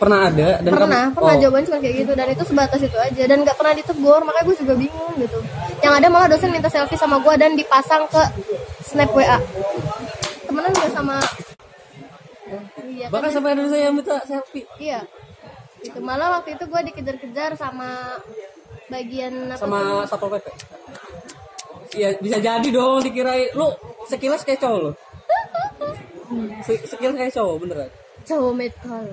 Pernah 0.00 0.20
ada 0.32 0.48
dan 0.64 0.70
pernah 0.72 0.88
kamu- 0.88 1.14
pernah 1.20 1.34
oh. 1.36 1.40
jawaban 1.44 1.62
cuma 1.68 1.78
kayak 1.84 1.94
gitu 2.00 2.12
dan 2.16 2.26
itu 2.32 2.44
sebatas 2.48 2.80
itu 2.80 2.96
aja 2.96 3.22
dan 3.28 3.36
nggak 3.44 3.56
pernah 3.60 3.74
ditegur 3.76 4.20
makanya 4.24 4.44
gue 4.48 4.56
juga 4.56 4.74
bingung 4.80 5.14
gitu. 5.20 5.38
Yang 5.84 5.92
ada 6.00 6.06
malah 6.08 6.28
dosen 6.32 6.48
minta 6.48 6.72
selfie 6.72 6.96
sama 6.96 7.20
gue 7.20 7.34
dan 7.36 7.52
dipasang 7.52 8.08
ke 8.08 8.22
snap 8.88 9.12
wa 9.12 9.36
temenan 10.48 10.72
juga 10.72 10.90
sama 10.96 11.16
iya 12.88 13.12
kan? 13.12 13.12
bahkan 13.12 13.30
sampai 13.36 13.52
ada 13.52 13.68
saya 13.68 13.92
yang 13.92 13.94
minta 14.00 14.16
selfie. 14.24 14.64
Iya 14.80 15.04
itu 15.82 15.98
malah 16.02 16.40
waktu 16.40 16.58
itu 16.58 16.64
gue 16.66 16.80
dikejar-kejar 16.90 17.54
sama 17.54 18.18
bagian 18.90 19.52
apa 19.52 19.62
sama 19.62 19.80
satpol 20.08 20.30
pp 20.34 20.46
Iya 21.98 22.14
bisa 22.22 22.38
jadi 22.38 22.68
dong 22.70 23.02
dikirain. 23.02 23.50
Lu 23.58 23.74
sekilas 24.06 24.46
kayak 24.46 24.62
cowok 24.62 24.78
lo 24.80 24.90
Se- 26.66 26.86
sekilas 26.86 27.18
kayak 27.18 27.34
cowok 27.34 27.54
beneran? 27.58 27.90
Cowok 28.22 28.52
metal. 28.54 29.04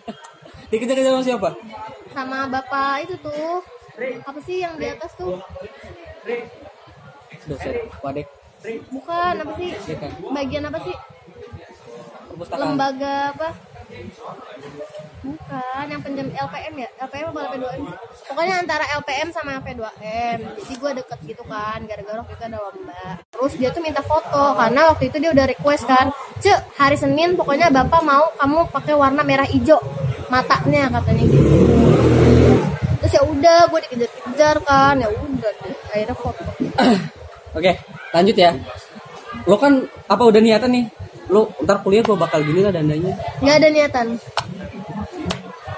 Dikejar-kejar 0.70 1.12
sama 1.12 1.24
siapa? 1.26 1.48
Sama 2.14 2.38
bapak 2.46 3.10
itu 3.10 3.14
tuh. 3.18 3.58
Apa 4.22 4.38
sih 4.46 4.62
yang 4.62 4.78
di 4.78 4.86
atas 4.86 5.10
tuh? 5.18 5.36
Dosen 7.44 7.74
wadek 8.00 8.30
bukan 8.94 9.34
apa 9.42 9.52
sih? 9.58 9.74
Dekan. 9.74 10.10
bagian 10.30 10.64
apa 10.70 10.78
sih? 10.86 10.94
Lembaga 12.54 13.34
apa 13.34 13.48
bukan 15.22 15.84
yang 15.86 16.02
penjam 16.02 16.26
LPM 16.32 16.74
ya? 16.82 16.88
LPM 17.06 17.26
apa 17.30 17.40
LP2M 17.46 17.82
sih? 17.86 17.98
Pokoknya 18.26 18.54
antara 18.58 18.84
LPM 18.98 19.28
sama 19.30 19.62
LP2M 19.62 20.38
jadi 20.58 20.74
gue 20.74 20.90
deket 21.02 21.18
gitu 21.28 21.42
kan 21.46 21.78
gara-gara 21.86 22.18
waktu 22.24 22.34
itu 22.34 22.44
ada 22.48 22.58
lomba. 22.58 23.06
Terus 23.30 23.52
dia 23.60 23.68
tuh 23.70 23.82
minta 23.84 24.02
foto 24.02 24.56
karena 24.58 24.80
waktu 24.90 25.04
itu 25.12 25.16
dia 25.22 25.30
udah 25.30 25.46
request 25.46 25.84
kan. 25.86 26.10
Cek 26.42 26.74
hari 26.80 26.96
Senin 26.98 27.38
pokoknya 27.38 27.70
bapak 27.70 28.02
mau 28.02 28.32
kamu 28.40 28.58
pakai 28.74 28.94
warna 28.98 29.22
merah 29.22 29.46
hijau 29.46 29.78
matanya 30.32 30.88
katanya 30.88 31.24
gitu. 31.28 31.50
Terus 33.02 33.12
ya 33.12 33.22
udah 33.22 33.58
gue 33.70 33.78
dikejar-kejar 33.86 34.56
kan. 34.66 34.94
Ya 34.98 35.08
udah 35.12 35.52
akhirnya 35.92 36.16
foto. 36.16 36.42
Oke 37.52 37.78
lanjut 38.10 38.36
ya. 38.36 38.56
Lo 39.46 39.58
kan 39.58 39.86
apa 40.08 40.22
udah 40.22 40.40
niatan 40.40 40.70
nih 40.72 40.86
lo 41.32 41.48
ntar 41.64 41.80
kuliah 41.80 42.04
gue 42.04 42.12
bakal 42.12 42.44
gini 42.44 42.60
lah 42.60 42.72
dandanya. 42.76 43.16
Nggak 43.40 43.56
ada 43.56 43.68
niatan. 43.72 44.06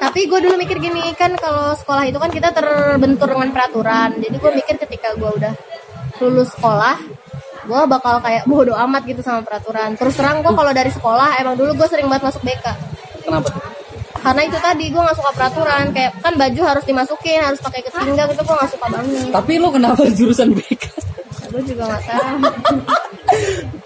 Tapi 0.03 0.21
gue 0.27 0.39
dulu 0.43 0.55
mikir 0.59 0.83
gini 0.83 1.15
kan 1.15 1.33
kalau 1.39 1.73
sekolah 1.79 2.05
itu 2.11 2.19
kan 2.19 2.29
kita 2.29 2.51
terbentur 2.51 3.31
dengan 3.31 3.55
peraturan. 3.55 4.19
Jadi 4.19 4.37
gue 4.37 4.53
mikir 4.53 4.75
ketika 4.83 5.15
gue 5.15 5.31
udah 5.31 5.55
lulus 6.19 6.51
sekolah 6.55 6.99
gue 7.65 7.81
bakal 7.89 8.21
kayak 8.21 8.45
bodo 8.45 8.77
amat 8.77 9.07
gitu 9.07 9.23
sama 9.23 9.41
peraturan. 9.47 9.95
Terus 9.97 10.19
terang 10.19 10.43
gue 10.43 10.53
kalau 10.53 10.73
dari 10.75 10.91
sekolah 10.93 11.41
emang 11.41 11.55
dulu 11.57 11.73
gue 11.79 11.89
sering 11.89 12.11
banget 12.11 12.29
masuk 12.35 12.43
BK 12.45 12.67
Kenapa? 13.25 13.49
Tuh? 13.49 13.63
karena 14.25 14.41
itu 14.49 14.57
tadi 14.57 14.89
gue 14.89 15.01
nggak 15.01 15.17
suka 15.17 15.31
peraturan. 15.33 15.85
Kayak 15.95 16.13
kan 16.21 16.35
baju 16.37 16.61
harus 16.67 16.85
dimasukin 16.85 17.41
harus 17.41 17.61
pakai 17.63 17.81
ketinggang 17.87 18.29
itu 18.35 18.43
gue 18.43 18.57
nggak 18.59 18.73
suka 18.75 18.87
banget. 18.91 19.31
Tapi 19.31 19.53
lu 19.57 19.69
kenapa 19.71 20.03
jurusan 20.11 20.51
BK? 20.53 20.85
gue 21.55 21.63
juga 21.71 21.87
nggak 21.87 22.03
tahu 22.03 22.27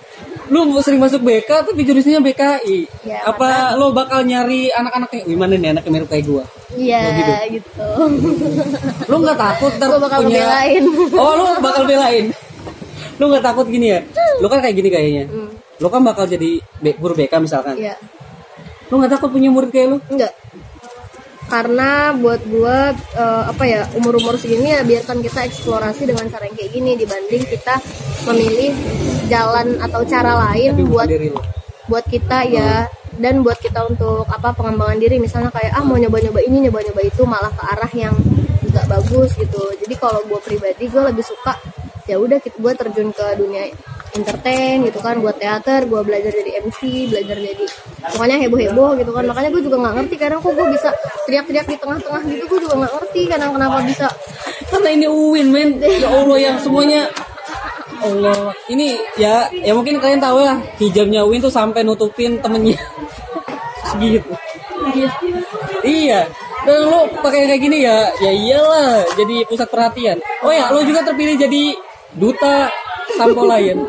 Lu 0.49 0.61
sering 0.81 0.97
masuk 0.97 1.21
BK 1.21 1.51
tapi 1.63 1.81
jurusannya 1.83 2.21
BKI. 2.23 2.79
Ya, 3.05 3.21
Apa 3.23 3.75
lu 3.75 3.93
bakal 3.93 4.23
nyari 4.23 4.69
anak-anak 4.71 5.11
yang 5.15 5.27
gimana 5.29 5.55
nih 5.55 5.71
anak 5.71 5.83
yang 5.85 5.95
mirip 5.95 6.09
kayak 6.09 6.25
gua? 6.25 6.45
iya 6.71 7.01
gitu 7.49 7.81
Lu 9.07 9.17
nggak 9.19 9.37
takut 9.37 9.73
ntar 9.75 9.89
gue 9.89 10.01
bakal 10.01 10.19
punya 10.21 10.37
ngebelain 10.39 10.85
Oh, 11.15 11.33
lu 11.35 11.45
bakal 11.59 11.83
belain. 11.85 12.25
Lu 13.17 13.25
nggak 13.27 13.45
takut 13.45 13.67
gini 13.67 13.87
ya? 13.91 14.01
Lu 14.39 14.47
kan 14.47 14.61
kayak 14.61 14.75
gini 14.75 14.89
kayaknya. 14.89 15.25
Hmm, 15.27 15.49
Lu 15.79 15.89
kan 15.89 16.01
bakal 16.03 16.25
jadi 16.25 16.61
guru 16.95 17.13
BK 17.15 17.33
misalkan. 17.39 17.75
iya 17.75 17.97
Lu 18.89 18.97
nggak 18.97 19.13
takut 19.15 19.29
punya 19.29 19.49
murid 19.49 19.69
kayak 19.69 19.89
lu? 19.91 19.99
enggak 20.09 20.33
karena 21.49 22.13
buat 22.13 22.45
gue 22.45 22.79
apa 23.49 23.65
ya 23.65 23.89
umur 23.97 24.21
umur 24.21 24.37
segini 24.37 24.77
ya 24.77 24.85
biarkan 24.85 25.25
kita 25.25 25.49
eksplorasi 25.49 26.05
dengan 26.05 26.29
cara 26.29 26.45
yang 26.47 26.57
kayak 26.57 26.71
gini 26.77 26.93
dibanding 26.95 27.45
kita 27.49 27.81
memilih 28.29 28.73
jalan 29.33 29.81
atau 29.81 30.05
cara 30.05 30.33
lain 30.49 30.77
Tapi 30.77 30.85
buat 30.85 31.09
buat 31.89 32.05
kita 32.05 32.39
ya. 32.49 32.87
Dan 33.19 33.43
buat 33.43 33.59
kita 33.59 33.83
untuk 33.83 34.31
apa 34.31 34.55
pengembangan 34.55 34.95
diri. 34.95 35.19
Misalnya 35.19 35.51
kayak 35.51 35.75
ah 35.75 35.83
mau 35.83 35.99
nyoba 35.99 36.23
nyoba 36.23 36.39
ini 36.39 36.71
nyoba 36.71 36.87
nyoba 36.87 37.03
itu 37.03 37.27
malah 37.27 37.51
ke 37.51 37.63
arah 37.67 37.91
yang 37.91 38.15
nggak 38.63 38.87
bagus 38.87 39.35
gitu. 39.35 39.59
Jadi 39.75 39.95
kalau 39.99 40.23
gue 40.23 40.39
pribadi 40.39 40.87
gue 40.87 41.03
lebih 41.03 41.27
suka 41.27 41.59
ya 42.07 42.15
udah 42.17 42.39
gue 42.41 42.73
terjun 42.79 43.11
ke 43.11 43.27
dunia 43.37 43.75
entertain 44.19 44.83
gitu 44.83 44.99
kan 44.99 45.23
buat 45.23 45.39
teater 45.39 45.87
gue 45.87 46.01
belajar 46.03 46.35
jadi 46.35 46.67
MC 46.67 46.81
belajar 47.15 47.37
jadi 47.39 47.65
pokoknya 48.15 48.37
heboh 48.43 48.59
heboh 48.59 48.91
gitu 48.99 49.11
kan. 49.15 49.25
Makanya 49.31 49.49
gue 49.55 49.63
juga 49.63 49.77
nggak 49.79 49.95
ngerti 50.03 50.15
kadang 50.19 50.41
kok 50.43 50.53
gue 50.53 50.67
bisa 50.75 50.89
teriak-teriak 51.25 51.67
di 51.71 51.77
tengah-tengah 51.79 52.23
gitu 52.27 52.45
gue 52.51 52.59
juga 52.67 52.75
nggak 52.85 52.93
ngerti 52.99 53.21
kadang 53.31 53.51
kenapa 53.55 53.79
bisa. 53.87 54.07
Karena 54.69 54.89
ini 54.93 55.07
Uwin 55.07 55.49
men. 55.55 55.71
Ya 56.03 56.09
Allah 56.11 56.39
yang 56.39 56.57
semuanya. 56.59 57.03
Allah. 57.99 58.55
Ini 58.71 58.95
ya 59.19 59.51
Ya 59.51 59.75
mungkin 59.75 59.99
kalian 59.99 60.23
tahu 60.23 60.39
ya 60.39 60.55
Hijabnya 60.79 61.27
Uwin 61.27 61.43
tuh 61.43 61.51
sampai 61.51 61.83
nutupin 61.83 62.39
temennya. 62.39 62.79
Segitu. 63.91 64.31
Iya. 65.83 66.27
Dan 66.63 66.91
lo 66.91 67.07
pakai 67.23 67.49
kayak 67.49 67.63
gini 67.63 67.87
ya 67.87 68.11
Ya 68.19 68.35
iyalah 68.35 69.07
Jadi 69.15 69.47
pusat 69.47 69.71
perhatian. 69.71 70.19
Oh 70.43 70.53
ya 70.55 70.71
lo 70.71 70.83
juga 70.87 71.03
terpilih 71.07 71.39
jadi 71.39 71.75
Duta 72.15 72.71
Sampo 73.17 73.45
Lion 73.45 73.85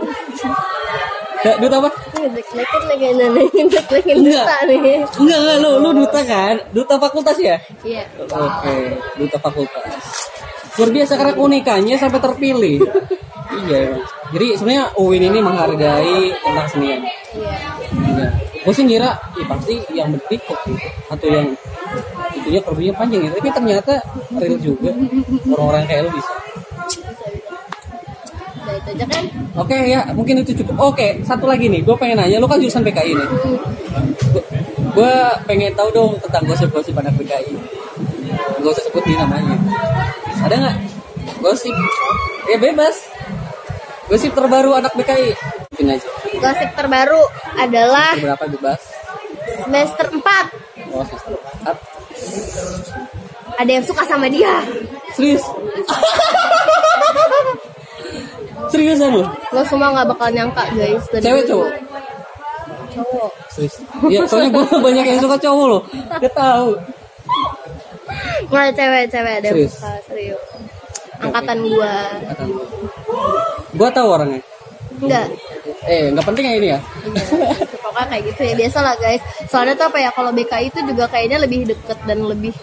Da- 1.39 1.55
Duta 1.55 1.75
apa? 1.77 1.89
ngejek-ngejekin 2.11 2.81
lagi 2.85 3.05
nanya 3.09 3.27
ngejek-ngejekin 3.31 4.15
Enggak. 4.19 4.43
duta 4.43 4.57
nih 4.65 4.79
Enggak 5.15 5.39
enggak 5.39 5.57
lo 5.57 5.71
Lo 5.77 5.89
duta 5.93 6.19
kan 6.21 6.55
Duta 6.69 6.93
fakultas 6.97 7.37
ya 7.39 7.55
iya 7.81 8.03
Oke, 8.19 8.75
duta 9.15 9.37
fakultas. 9.37 9.87
Luar 10.75 10.89
biasa 10.93 11.13
karena 11.13 11.33
keunikannya 11.33 11.95
sampai 11.95 12.19
terpilih. 12.21 12.79
iya. 13.65 13.99
Jadi 14.29 14.47
sebenarnya 14.53 14.95
UIN 14.95 15.23
ini 15.25 15.39
menghargai 15.39 16.31
tentang 16.37 16.65
kesenian. 16.65 17.01
iya 17.35 17.55
Iya. 17.89 18.27
Gue 18.59 18.73
sih 18.73 18.83
ngira, 18.83 19.11
ya 19.33 19.43
pasti 19.45 19.75
yang 19.89 20.11
berpikir 20.13 20.55
gitu. 20.61 20.87
Atau 21.07 21.27
yang 21.27 21.47
itunya 22.33 22.61
kerbunya 22.61 22.93
panjang 22.93 23.21
gitu. 23.21 23.33
Tapi 23.33 23.49
ternyata 23.49 23.93
real 24.33 24.55
juga. 24.57 24.91
Orang-orang 25.49 25.83
kayak 25.85 26.01
lo 26.03 26.11
bisa. 26.13 26.31
Aja 28.89 29.05
kan 29.05 29.23
Oke 29.55 29.75
ya, 29.75 30.07
mungkin 30.11 30.39
itu 30.39 30.55
cukup. 30.55 30.93
Oke, 30.93 31.19
satu 31.21 31.43
lagi 31.43 31.67
nih. 31.67 31.83
Gue 31.83 31.91
pengen 31.93 32.15
nanya, 32.15 32.39
lo 32.39 32.47
kan 32.47 32.57
jurusan 32.57 32.79
PKI 32.79 33.11
nih. 33.11 33.29
Gue 34.89 35.13
pengen 35.43 35.71
tahu 35.73 35.89
dong 35.91 36.11
tentang 36.19 36.47
gosip-gosip 36.47 36.95
anak 36.95 37.11
PKI. 37.13 37.53
Gak 38.59 38.71
usah 38.71 38.83
sebutin 38.83 39.19
namanya. 39.19 39.59
Ada 40.39 40.55
nggak 40.55 40.77
gosip? 41.39 41.75
Ya 42.47 42.57
bebas. 42.57 43.03
Gosip 44.07 44.31
terbaru 44.31 44.71
anak 44.73 44.95
PKI. 44.95 45.35
Aja. 45.79 46.07
Gosip 46.39 46.69
terbaru 46.73 47.21
adalah 47.53 48.15
Berapa 48.15 48.45
bebas? 48.47 48.79
semester 49.59 50.07
4 50.07 50.23
Oh, 50.89 51.03
semester 51.03 51.35
empat. 51.35 51.77
ada 53.55 53.69
yang 53.69 53.83
suka 53.83 54.01
sama 54.03 54.25
dia. 54.25 54.63
Serius? 55.13 55.43
Seriusan 58.69 59.09
lo? 59.11 59.23
Lo 59.51 59.61
semua 59.65 59.89
nggak 59.91 60.07
bakal 60.13 60.29
nyangka 60.31 60.63
guys. 60.71 61.03
dari 61.09 61.23
Cewek 61.25 61.43
cowok? 61.49 61.69
Cowok. 62.89 63.31
Serius? 63.49 63.75
Iya, 64.07 64.19
soalnya 64.29 64.49
gue 64.53 64.65
banyak 64.87 65.05
yang 65.05 65.19
suka 65.19 65.37
cowok 65.37 65.65
loh. 65.67 65.81
Gak 66.17 66.33
tahu. 66.33 66.69
Nggak 68.49 68.67
cewek 68.73 69.03
cewek 69.11 69.33
ada 69.43 69.49
Serius? 69.49 69.73
serius. 70.07 70.41
Angkatan 71.19 71.57
gua. 71.67 71.93
Kata 72.31 72.43
lu. 72.47 72.63
Gua 73.75 73.89
tahu 73.91 74.07
orangnya. 74.07 74.41
Enggak. 74.99 75.27
Eh, 75.83 76.11
nggak 76.11 76.25
penting 76.25 76.45
ya 76.47 76.53
ini 76.55 76.67
ya? 76.75 76.79
Pokoknya 77.83 78.07
kayak 78.07 78.23
gitu 78.31 78.41
ya 78.47 78.53
biasa 78.55 78.77
lah 78.79 78.95
guys. 78.97 79.21
Soalnya 79.51 79.75
tuh 79.75 79.85
apa 79.91 79.97
ya 79.99 80.09
kalau 80.15 80.31
BKI 80.31 80.71
itu 80.71 80.79
juga 80.87 81.05
kayaknya 81.11 81.37
lebih 81.43 81.67
deket 81.67 81.99
dan 82.07 82.19
lebih 82.23 82.55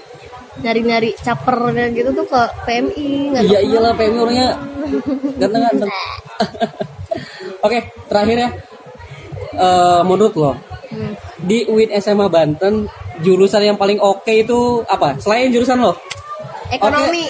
nyari-nyari 0.60 1.12
capernya 1.18 1.92
gitu 1.92 2.10
tuh 2.12 2.26
ke 2.26 2.42
PMI 2.64 3.08
nggak 3.32 3.42
Iya 3.44 3.60
iyalah 3.60 3.92
PMI 3.92 4.18
orangnya 4.18 4.48
ganteng-ganteng. 5.36 5.90
Oke, 7.66 7.78
terakhir 8.06 8.36
ya. 8.38 8.50
Eh, 9.56 10.00
menurut 10.04 10.34
lo 10.36 10.52
Hmm. 10.86 11.18
di 11.42 11.66
UIN 11.66 11.90
SMA 11.98 12.30
Banten 12.30 12.86
jurusan 13.18 13.58
yang 13.58 13.74
paling 13.74 13.98
oke 13.98 14.30
itu 14.30 14.86
apa? 14.86 15.18
Selain 15.18 15.50
jurusan 15.50 15.82
lo? 15.82 15.98
Ekonomi, 16.70 17.26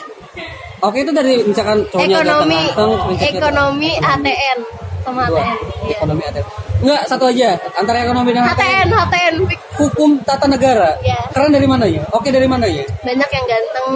Oke 0.85 1.01
itu 1.01 1.09
dari 1.09 1.41
misalkan 1.41 1.89
ekonomi, 1.89 2.61
prinsipnya 2.77 3.41
ekonomi 3.41 3.91
HTN 3.97 4.59
sama 5.01 5.25
dua. 5.25 5.41
HTN. 5.41 5.57
Iya. 5.89 5.97
Ekonomi 5.97 6.23
ATN. 6.29 6.47
Enggak, 6.83 7.03
satu 7.09 7.25
aja. 7.29 7.57
Antara 7.77 8.05
ekonomi 8.05 8.37
dan 8.37 8.45
HTN. 8.45 8.87
HTN, 8.93 9.35
Hukum 9.81 10.21
tata 10.25 10.47
negara. 10.49 10.97
Iya. 11.01 11.21
Keren 11.33 11.53
dari 11.53 11.67
mananya? 11.69 12.03
Oke 12.13 12.29
dari 12.29 12.49
mananya? 12.49 12.85
banyak 13.05 13.31
yang 13.33 13.47
ganteng, 13.49 13.89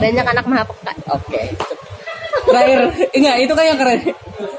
banyak 0.00 0.26
anak 0.36 0.44
mahapeka. 0.48 0.92
Oke. 1.12 1.42
Terakhir, 2.40 2.80
enggak 3.12 3.36
itu 3.44 3.52
kan 3.52 3.64
yang 3.64 3.78
keren. 3.78 4.00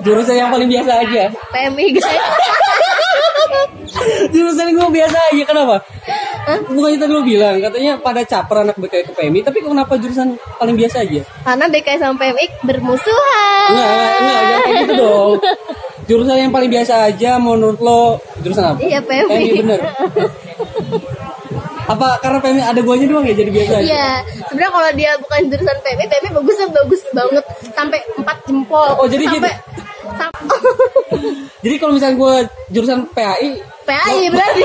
Jurusan 0.06 0.36
yang 0.38 0.50
paling 0.54 0.70
biasa 0.70 0.92
aja. 1.02 1.24
PMI 1.34 1.88
guys. 1.98 2.08
Jurusan 4.34 4.72
gue 4.72 4.88
biasa 4.88 5.18
aja 5.34 5.44
kenapa? 5.44 5.76
Bukannya 6.72 6.98
tadi 6.98 7.12
lu 7.12 7.22
bilang 7.22 7.60
katanya 7.60 8.00
pada 8.00 8.22
caper 8.26 8.64
anak 8.66 8.76
BK 8.80 8.94
itu 9.06 9.12
PMI, 9.14 9.40
tapi 9.46 9.60
kenapa 9.62 9.94
jurusan 10.00 10.38
paling 10.58 10.76
biasa 10.78 11.04
aja? 11.06 11.22
Karena 11.44 11.66
BKI 11.70 11.98
sama 12.00 12.16
PMI 12.18 12.46
bermusuhan. 12.66 13.70
Enggak, 13.72 13.92
enggak, 13.92 14.16
enggak, 14.22 14.42
jangan 14.42 14.62
kayak 14.64 14.78
gitu 14.82 14.94
dong. 14.96 15.34
Jurusan 16.06 16.38
yang 16.40 16.52
paling 16.52 16.70
biasa 16.70 17.08
aja 17.08 17.38
menurut 17.38 17.80
lo 17.80 18.02
jurusan 18.42 18.66
apa? 18.66 18.80
Iya, 18.82 19.00
PMI. 19.02 19.46
bener. 19.60 19.80
Apa 21.82 22.16
karena 22.22 22.40
PMI 22.40 22.64
ada 22.64 22.80
guanya 22.80 23.04
doang 23.04 23.26
ya 23.26 23.36
jadi 23.36 23.52
biasa 23.52 23.74
aja? 23.76 23.84
Iya, 23.84 24.10
sebenarnya 24.48 24.72
kalau 24.72 24.90
dia 24.96 25.12
bukan 25.20 25.40
jurusan 25.50 25.78
PMI, 25.82 26.06
PMI 26.08 26.30
bagusnya 26.32 26.68
bagus 26.72 27.02
banget 27.12 27.46
sampai 27.74 28.00
4 28.16 28.48
jempol. 28.48 28.90
Oh, 28.96 29.08
jadi 29.10 29.24
sampai 29.28 29.52
gitu. 29.52 29.60
sam- 30.16 30.36
Jadi 31.64 31.76
kalau 31.78 31.94
misalnya 31.94 32.16
gue 32.16 32.34
jurusan 32.72 33.00
PAI, 33.12 33.60
PAI 33.84 34.18
berarti. 34.30 34.64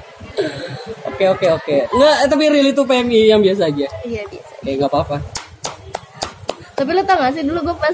oke 1.10 1.24
oke 1.28 1.46
oke. 1.52 1.76
Enggak, 1.90 2.14
eh, 2.16 2.28
tapi 2.28 2.42
real 2.48 2.68
itu 2.68 2.82
PMI 2.82 3.20
yang 3.26 3.40
biasa 3.42 3.62
aja. 3.66 3.86
Iya 4.06 4.22
bisa. 4.24 4.52
Oke, 4.56 4.70
nggak 4.76 4.88
apa-apa. 4.88 5.16
Tapi 6.72 6.90
lo 6.94 7.02
tau 7.04 7.18
gak 7.18 7.36
sih 7.36 7.44
dulu 7.44 7.60
gue 7.60 7.76
pas 7.76 7.92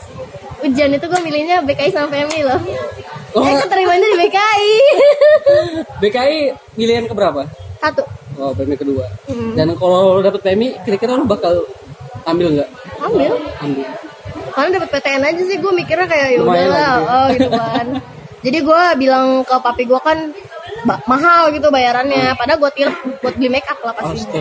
ujian 0.65 0.91
itu 0.95 1.07
gue 1.09 1.21
milihnya 1.21 1.61
BKI 1.65 1.91
sama 1.93 2.09
PMI 2.09 2.41
loh. 2.47 2.61
Oh. 3.37 3.45
Eh 3.45 3.55
keterimanya 3.61 4.07
di 4.07 4.19
BKI. 4.25 4.73
BKI 6.03 6.39
pilihan 6.73 7.05
keberapa? 7.05 7.45
Satu. 7.83 8.03
Oh, 8.41 8.53
PMI 8.57 8.77
kedua. 8.77 9.05
Hmm. 9.29 9.53
Dan 9.57 9.77
kalau 9.77 10.17
lo 10.17 10.21
dapet 10.25 10.41
PMI, 10.45 10.81
kira-kira 10.85 11.17
lo 11.17 11.25
bakal 11.29 11.65
ambil 12.25 12.53
nggak? 12.57 12.69
Ambil. 13.01 13.33
Ambil. 13.61 13.89
Karena 14.57 14.69
dapet 14.81 14.89
PTN 14.89 15.23
aja 15.25 15.43
sih 15.45 15.57
gue 15.61 15.73
mikirnya 15.77 16.09
kayak 16.09 16.29
ya 16.33 16.41
udahlah, 16.41 16.65
lah 16.73 16.97
gitu. 16.97 17.13
oh 17.13 17.27
gitu 17.37 17.49
kan. 17.53 17.87
Jadi 18.47 18.59
gue 18.63 18.83
bilang 19.01 19.27
ke 19.45 19.57
papi 19.59 19.83
gue 19.85 20.01
kan 20.01 20.19
mahal 21.05 21.53
gitu 21.53 21.69
bayarannya. 21.69 22.33
Padahal 22.41 22.59
gue 22.65 22.71
tilep 22.73 22.97
buat 23.21 23.35
beli 23.37 23.49
make 23.53 23.69
up 23.69 23.81
lah 23.85 23.93
pasti. 23.93 24.41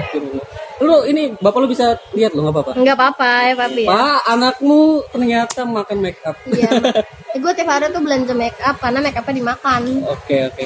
Lu 0.84 1.05
ini 1.05 1.32
bapak 1.36 1.60
lu 1.63 1.67
bisa 1.67 1.96
lihat 2.12 2.36
lo 2.36 2.44
nggak 2.44 2.55
apa-apa. 2.55 2.72
Enggak 2.75 2.96
apa-apa 2.98 3.29
ya 3.44 3.53
papi 3.55 3.82
ya. 3.84 3.89
Pak, 3.89 4.20
anakmu 4.27 4.79
ternyata 5.08 5.60
makan 5.63 5.98
make 6.00 6.20
up. 6.24 6.36
Iya. 6.46 6.70
gue 7.44 7.51
tiap 7.51 7.67
hari 7.67 7.91
tuh 7.91 8.00
belanja 8.00 8.34
make 8.34 8.60
up 8.60 8.79
karena 8.79 9.00
make 9.00 9.15
upnya 9.15 9.36
dimakan. 9.36 9.82
Oke 10.08 10.38
oke. 10.48 10.65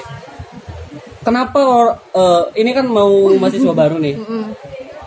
kenapa 1.19 1.59
or- 1.61 1.99
eh, 2.09 2.43
ini 2.57 2.71
kan 2.71 2.87
mau 2.87 3.11
mahasiswa 3.35 3.75
baru 3.75 3.99
nih 3.99 4.15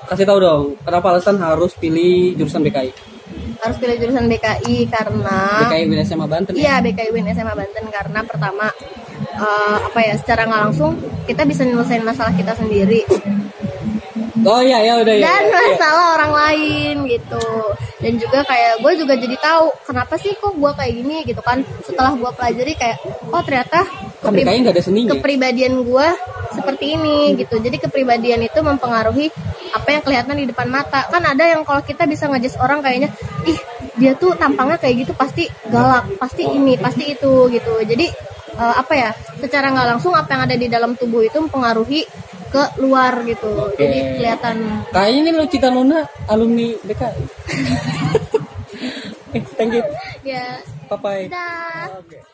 kasih 0.07 0.29
tahu 0.29 0.39
dong 0.39 0.63
kenapa 0.85 1.09
alasan 1.09 1.41
harus 1.41 1.73
pilih 1.73 2.37
jurusan 2.37 2.61
BKI 2.61 2.93
harus 3.59 3.77
pilih 3.81 3.97
jurusan 3.97 4.29
BKI 4.29 4.93
karena 4.93 5.39
BKI 5.67 5.85
Win 5.89 6.01
SMA 6.05 6.27
Banten 6.29 6.53
ya? 6.53 6.61
Iya 6.61 6.75
BKI 6.85 7.11
Win 7.11 7.27
SMA 7.33 7.55
Banten 7.57 7.85
karena 7.89 8.21
pertama 8.23 8.69
eh, 9.25 9.79
apa 9.83 9.99
ya 9.99 10.15
secara 10.21 10.45
nggak 10.45 10.63
langsung 10.69 11.01
kita 11.25 11.43
bisa 11.43 11.65
nyelesain 11.65 12.05
masalah 12.05 12.37
kita 12.37 12.53
sendiri 12.55 13.09
oh 14.45 14.61
iya 14.61 14.79
ya 14.81 14.93
udah 14.99 15.15
ya 15.15 15.25
dan 15.25 15.43
Iya. 15.45 15.59
masalah 15.73 16.07
orang 16.15 16.33
lain 16.33 16.95
gitu. 17.07 17.45
Dan 17.99 18.13
juga 18.17 18.43
kayak 18.43 18.73
gue 18.79 18.93
juga 18.99 19.15
jadi 19.15 19.37
tahu 19.37 19.65
kenapa 19.85 20.15
sih 20.17 20.35
kok 20.35 20.53
gue 20.53 20.71
kayak 20.73 20.93
gini 20.93 21.17
gitu 21.23 21.39
kan. 21.39 21.63
Setelah 21.81 22.13
gue 22.13 22.31
pelajari 22.31 22.73
kayak 22.75 22.99
oh 23.29 23.41
ternyata 23.41 23.87
kan 24.19 24.31
kepri- 24.31 24.43
BKI 24.43 24.59
nggak 24.61 24.75
ada 24.75 24.83
seninya. 24.83 25.11
kepribadian 25.13 25.75
gue 25.81 26.07
seperti 26.53 26.85
ini 26.93 27.17
gitu. 27.37 27.57
Jadi 27.57 27.77
kepribadian 27.79 28.41
itu 28.41 28.59
mempengaruhi 28.59 29.31
apa 29.73 29.89
yang 29.89 30.03
kelihatan 30.03 30.35
di 30.37 30.47
depan 30.47 30.69
mata. 30.69 31.07
Kan 31.07 31.23
ada 31.23 31.45
yang 31.47 31.63
kalau 31.63 31.81
kita 31.81 32.05
bisa 32.05 32.27
ngejudge 32.27 32.59
orang 32.59 32.83
kayaknya 32.83 33.09
ih 33.45 33.59
dia 33.95 34.17
tuh 34.17 34.35
tampangnya 34.35 34.77
kayak 34.77 35.05
gitu 35.05 35.13
pasti 35.13 35.45
galak 35.69 36.09
pasti 36.17 36.43
ini 36.45 36.75
pasti 36.77 37.07
itu 37.09 37.47
gitu. 37.49 37.73
Jadi 37.83 38.07
eh, 38.53 38.75
apa 38.75 38.93
ya 38.93 39.11
secara 39.39 39.71
nggak 39.71 39.89
langsung 39.89 40.13
apa 40.13 40.29
yang 40.29 40.43
ada 40.45 40.57
di 40.57 40.67
dalam 40.67 40.93
tubuh 40.93 41.23
itu 41.23 41.39
mempengaruhi 41.39 42.03
ke 42.53 42.63
luar 42.85 43.25
gitu. 43.25 43.73
Jadi 43.81 44.21
kelihatan. 44.21 44.57
Kayaknya 44.93 45.19
ini 45.25 45.31
lo 45.33 45.45
Cita 45.49 45.73
Luna 45.73 46.05
alumni 46.29 46.77
BKI 46.85 47.25
eh 49.37 49.43
thank 49.57 49.73
you. 49.73 49.85
Ya. 50.21 50.61
Bye 50.93 50.99
bye 51.01 51.25
dah 51.33 51.97
Oke. 52.05 52.32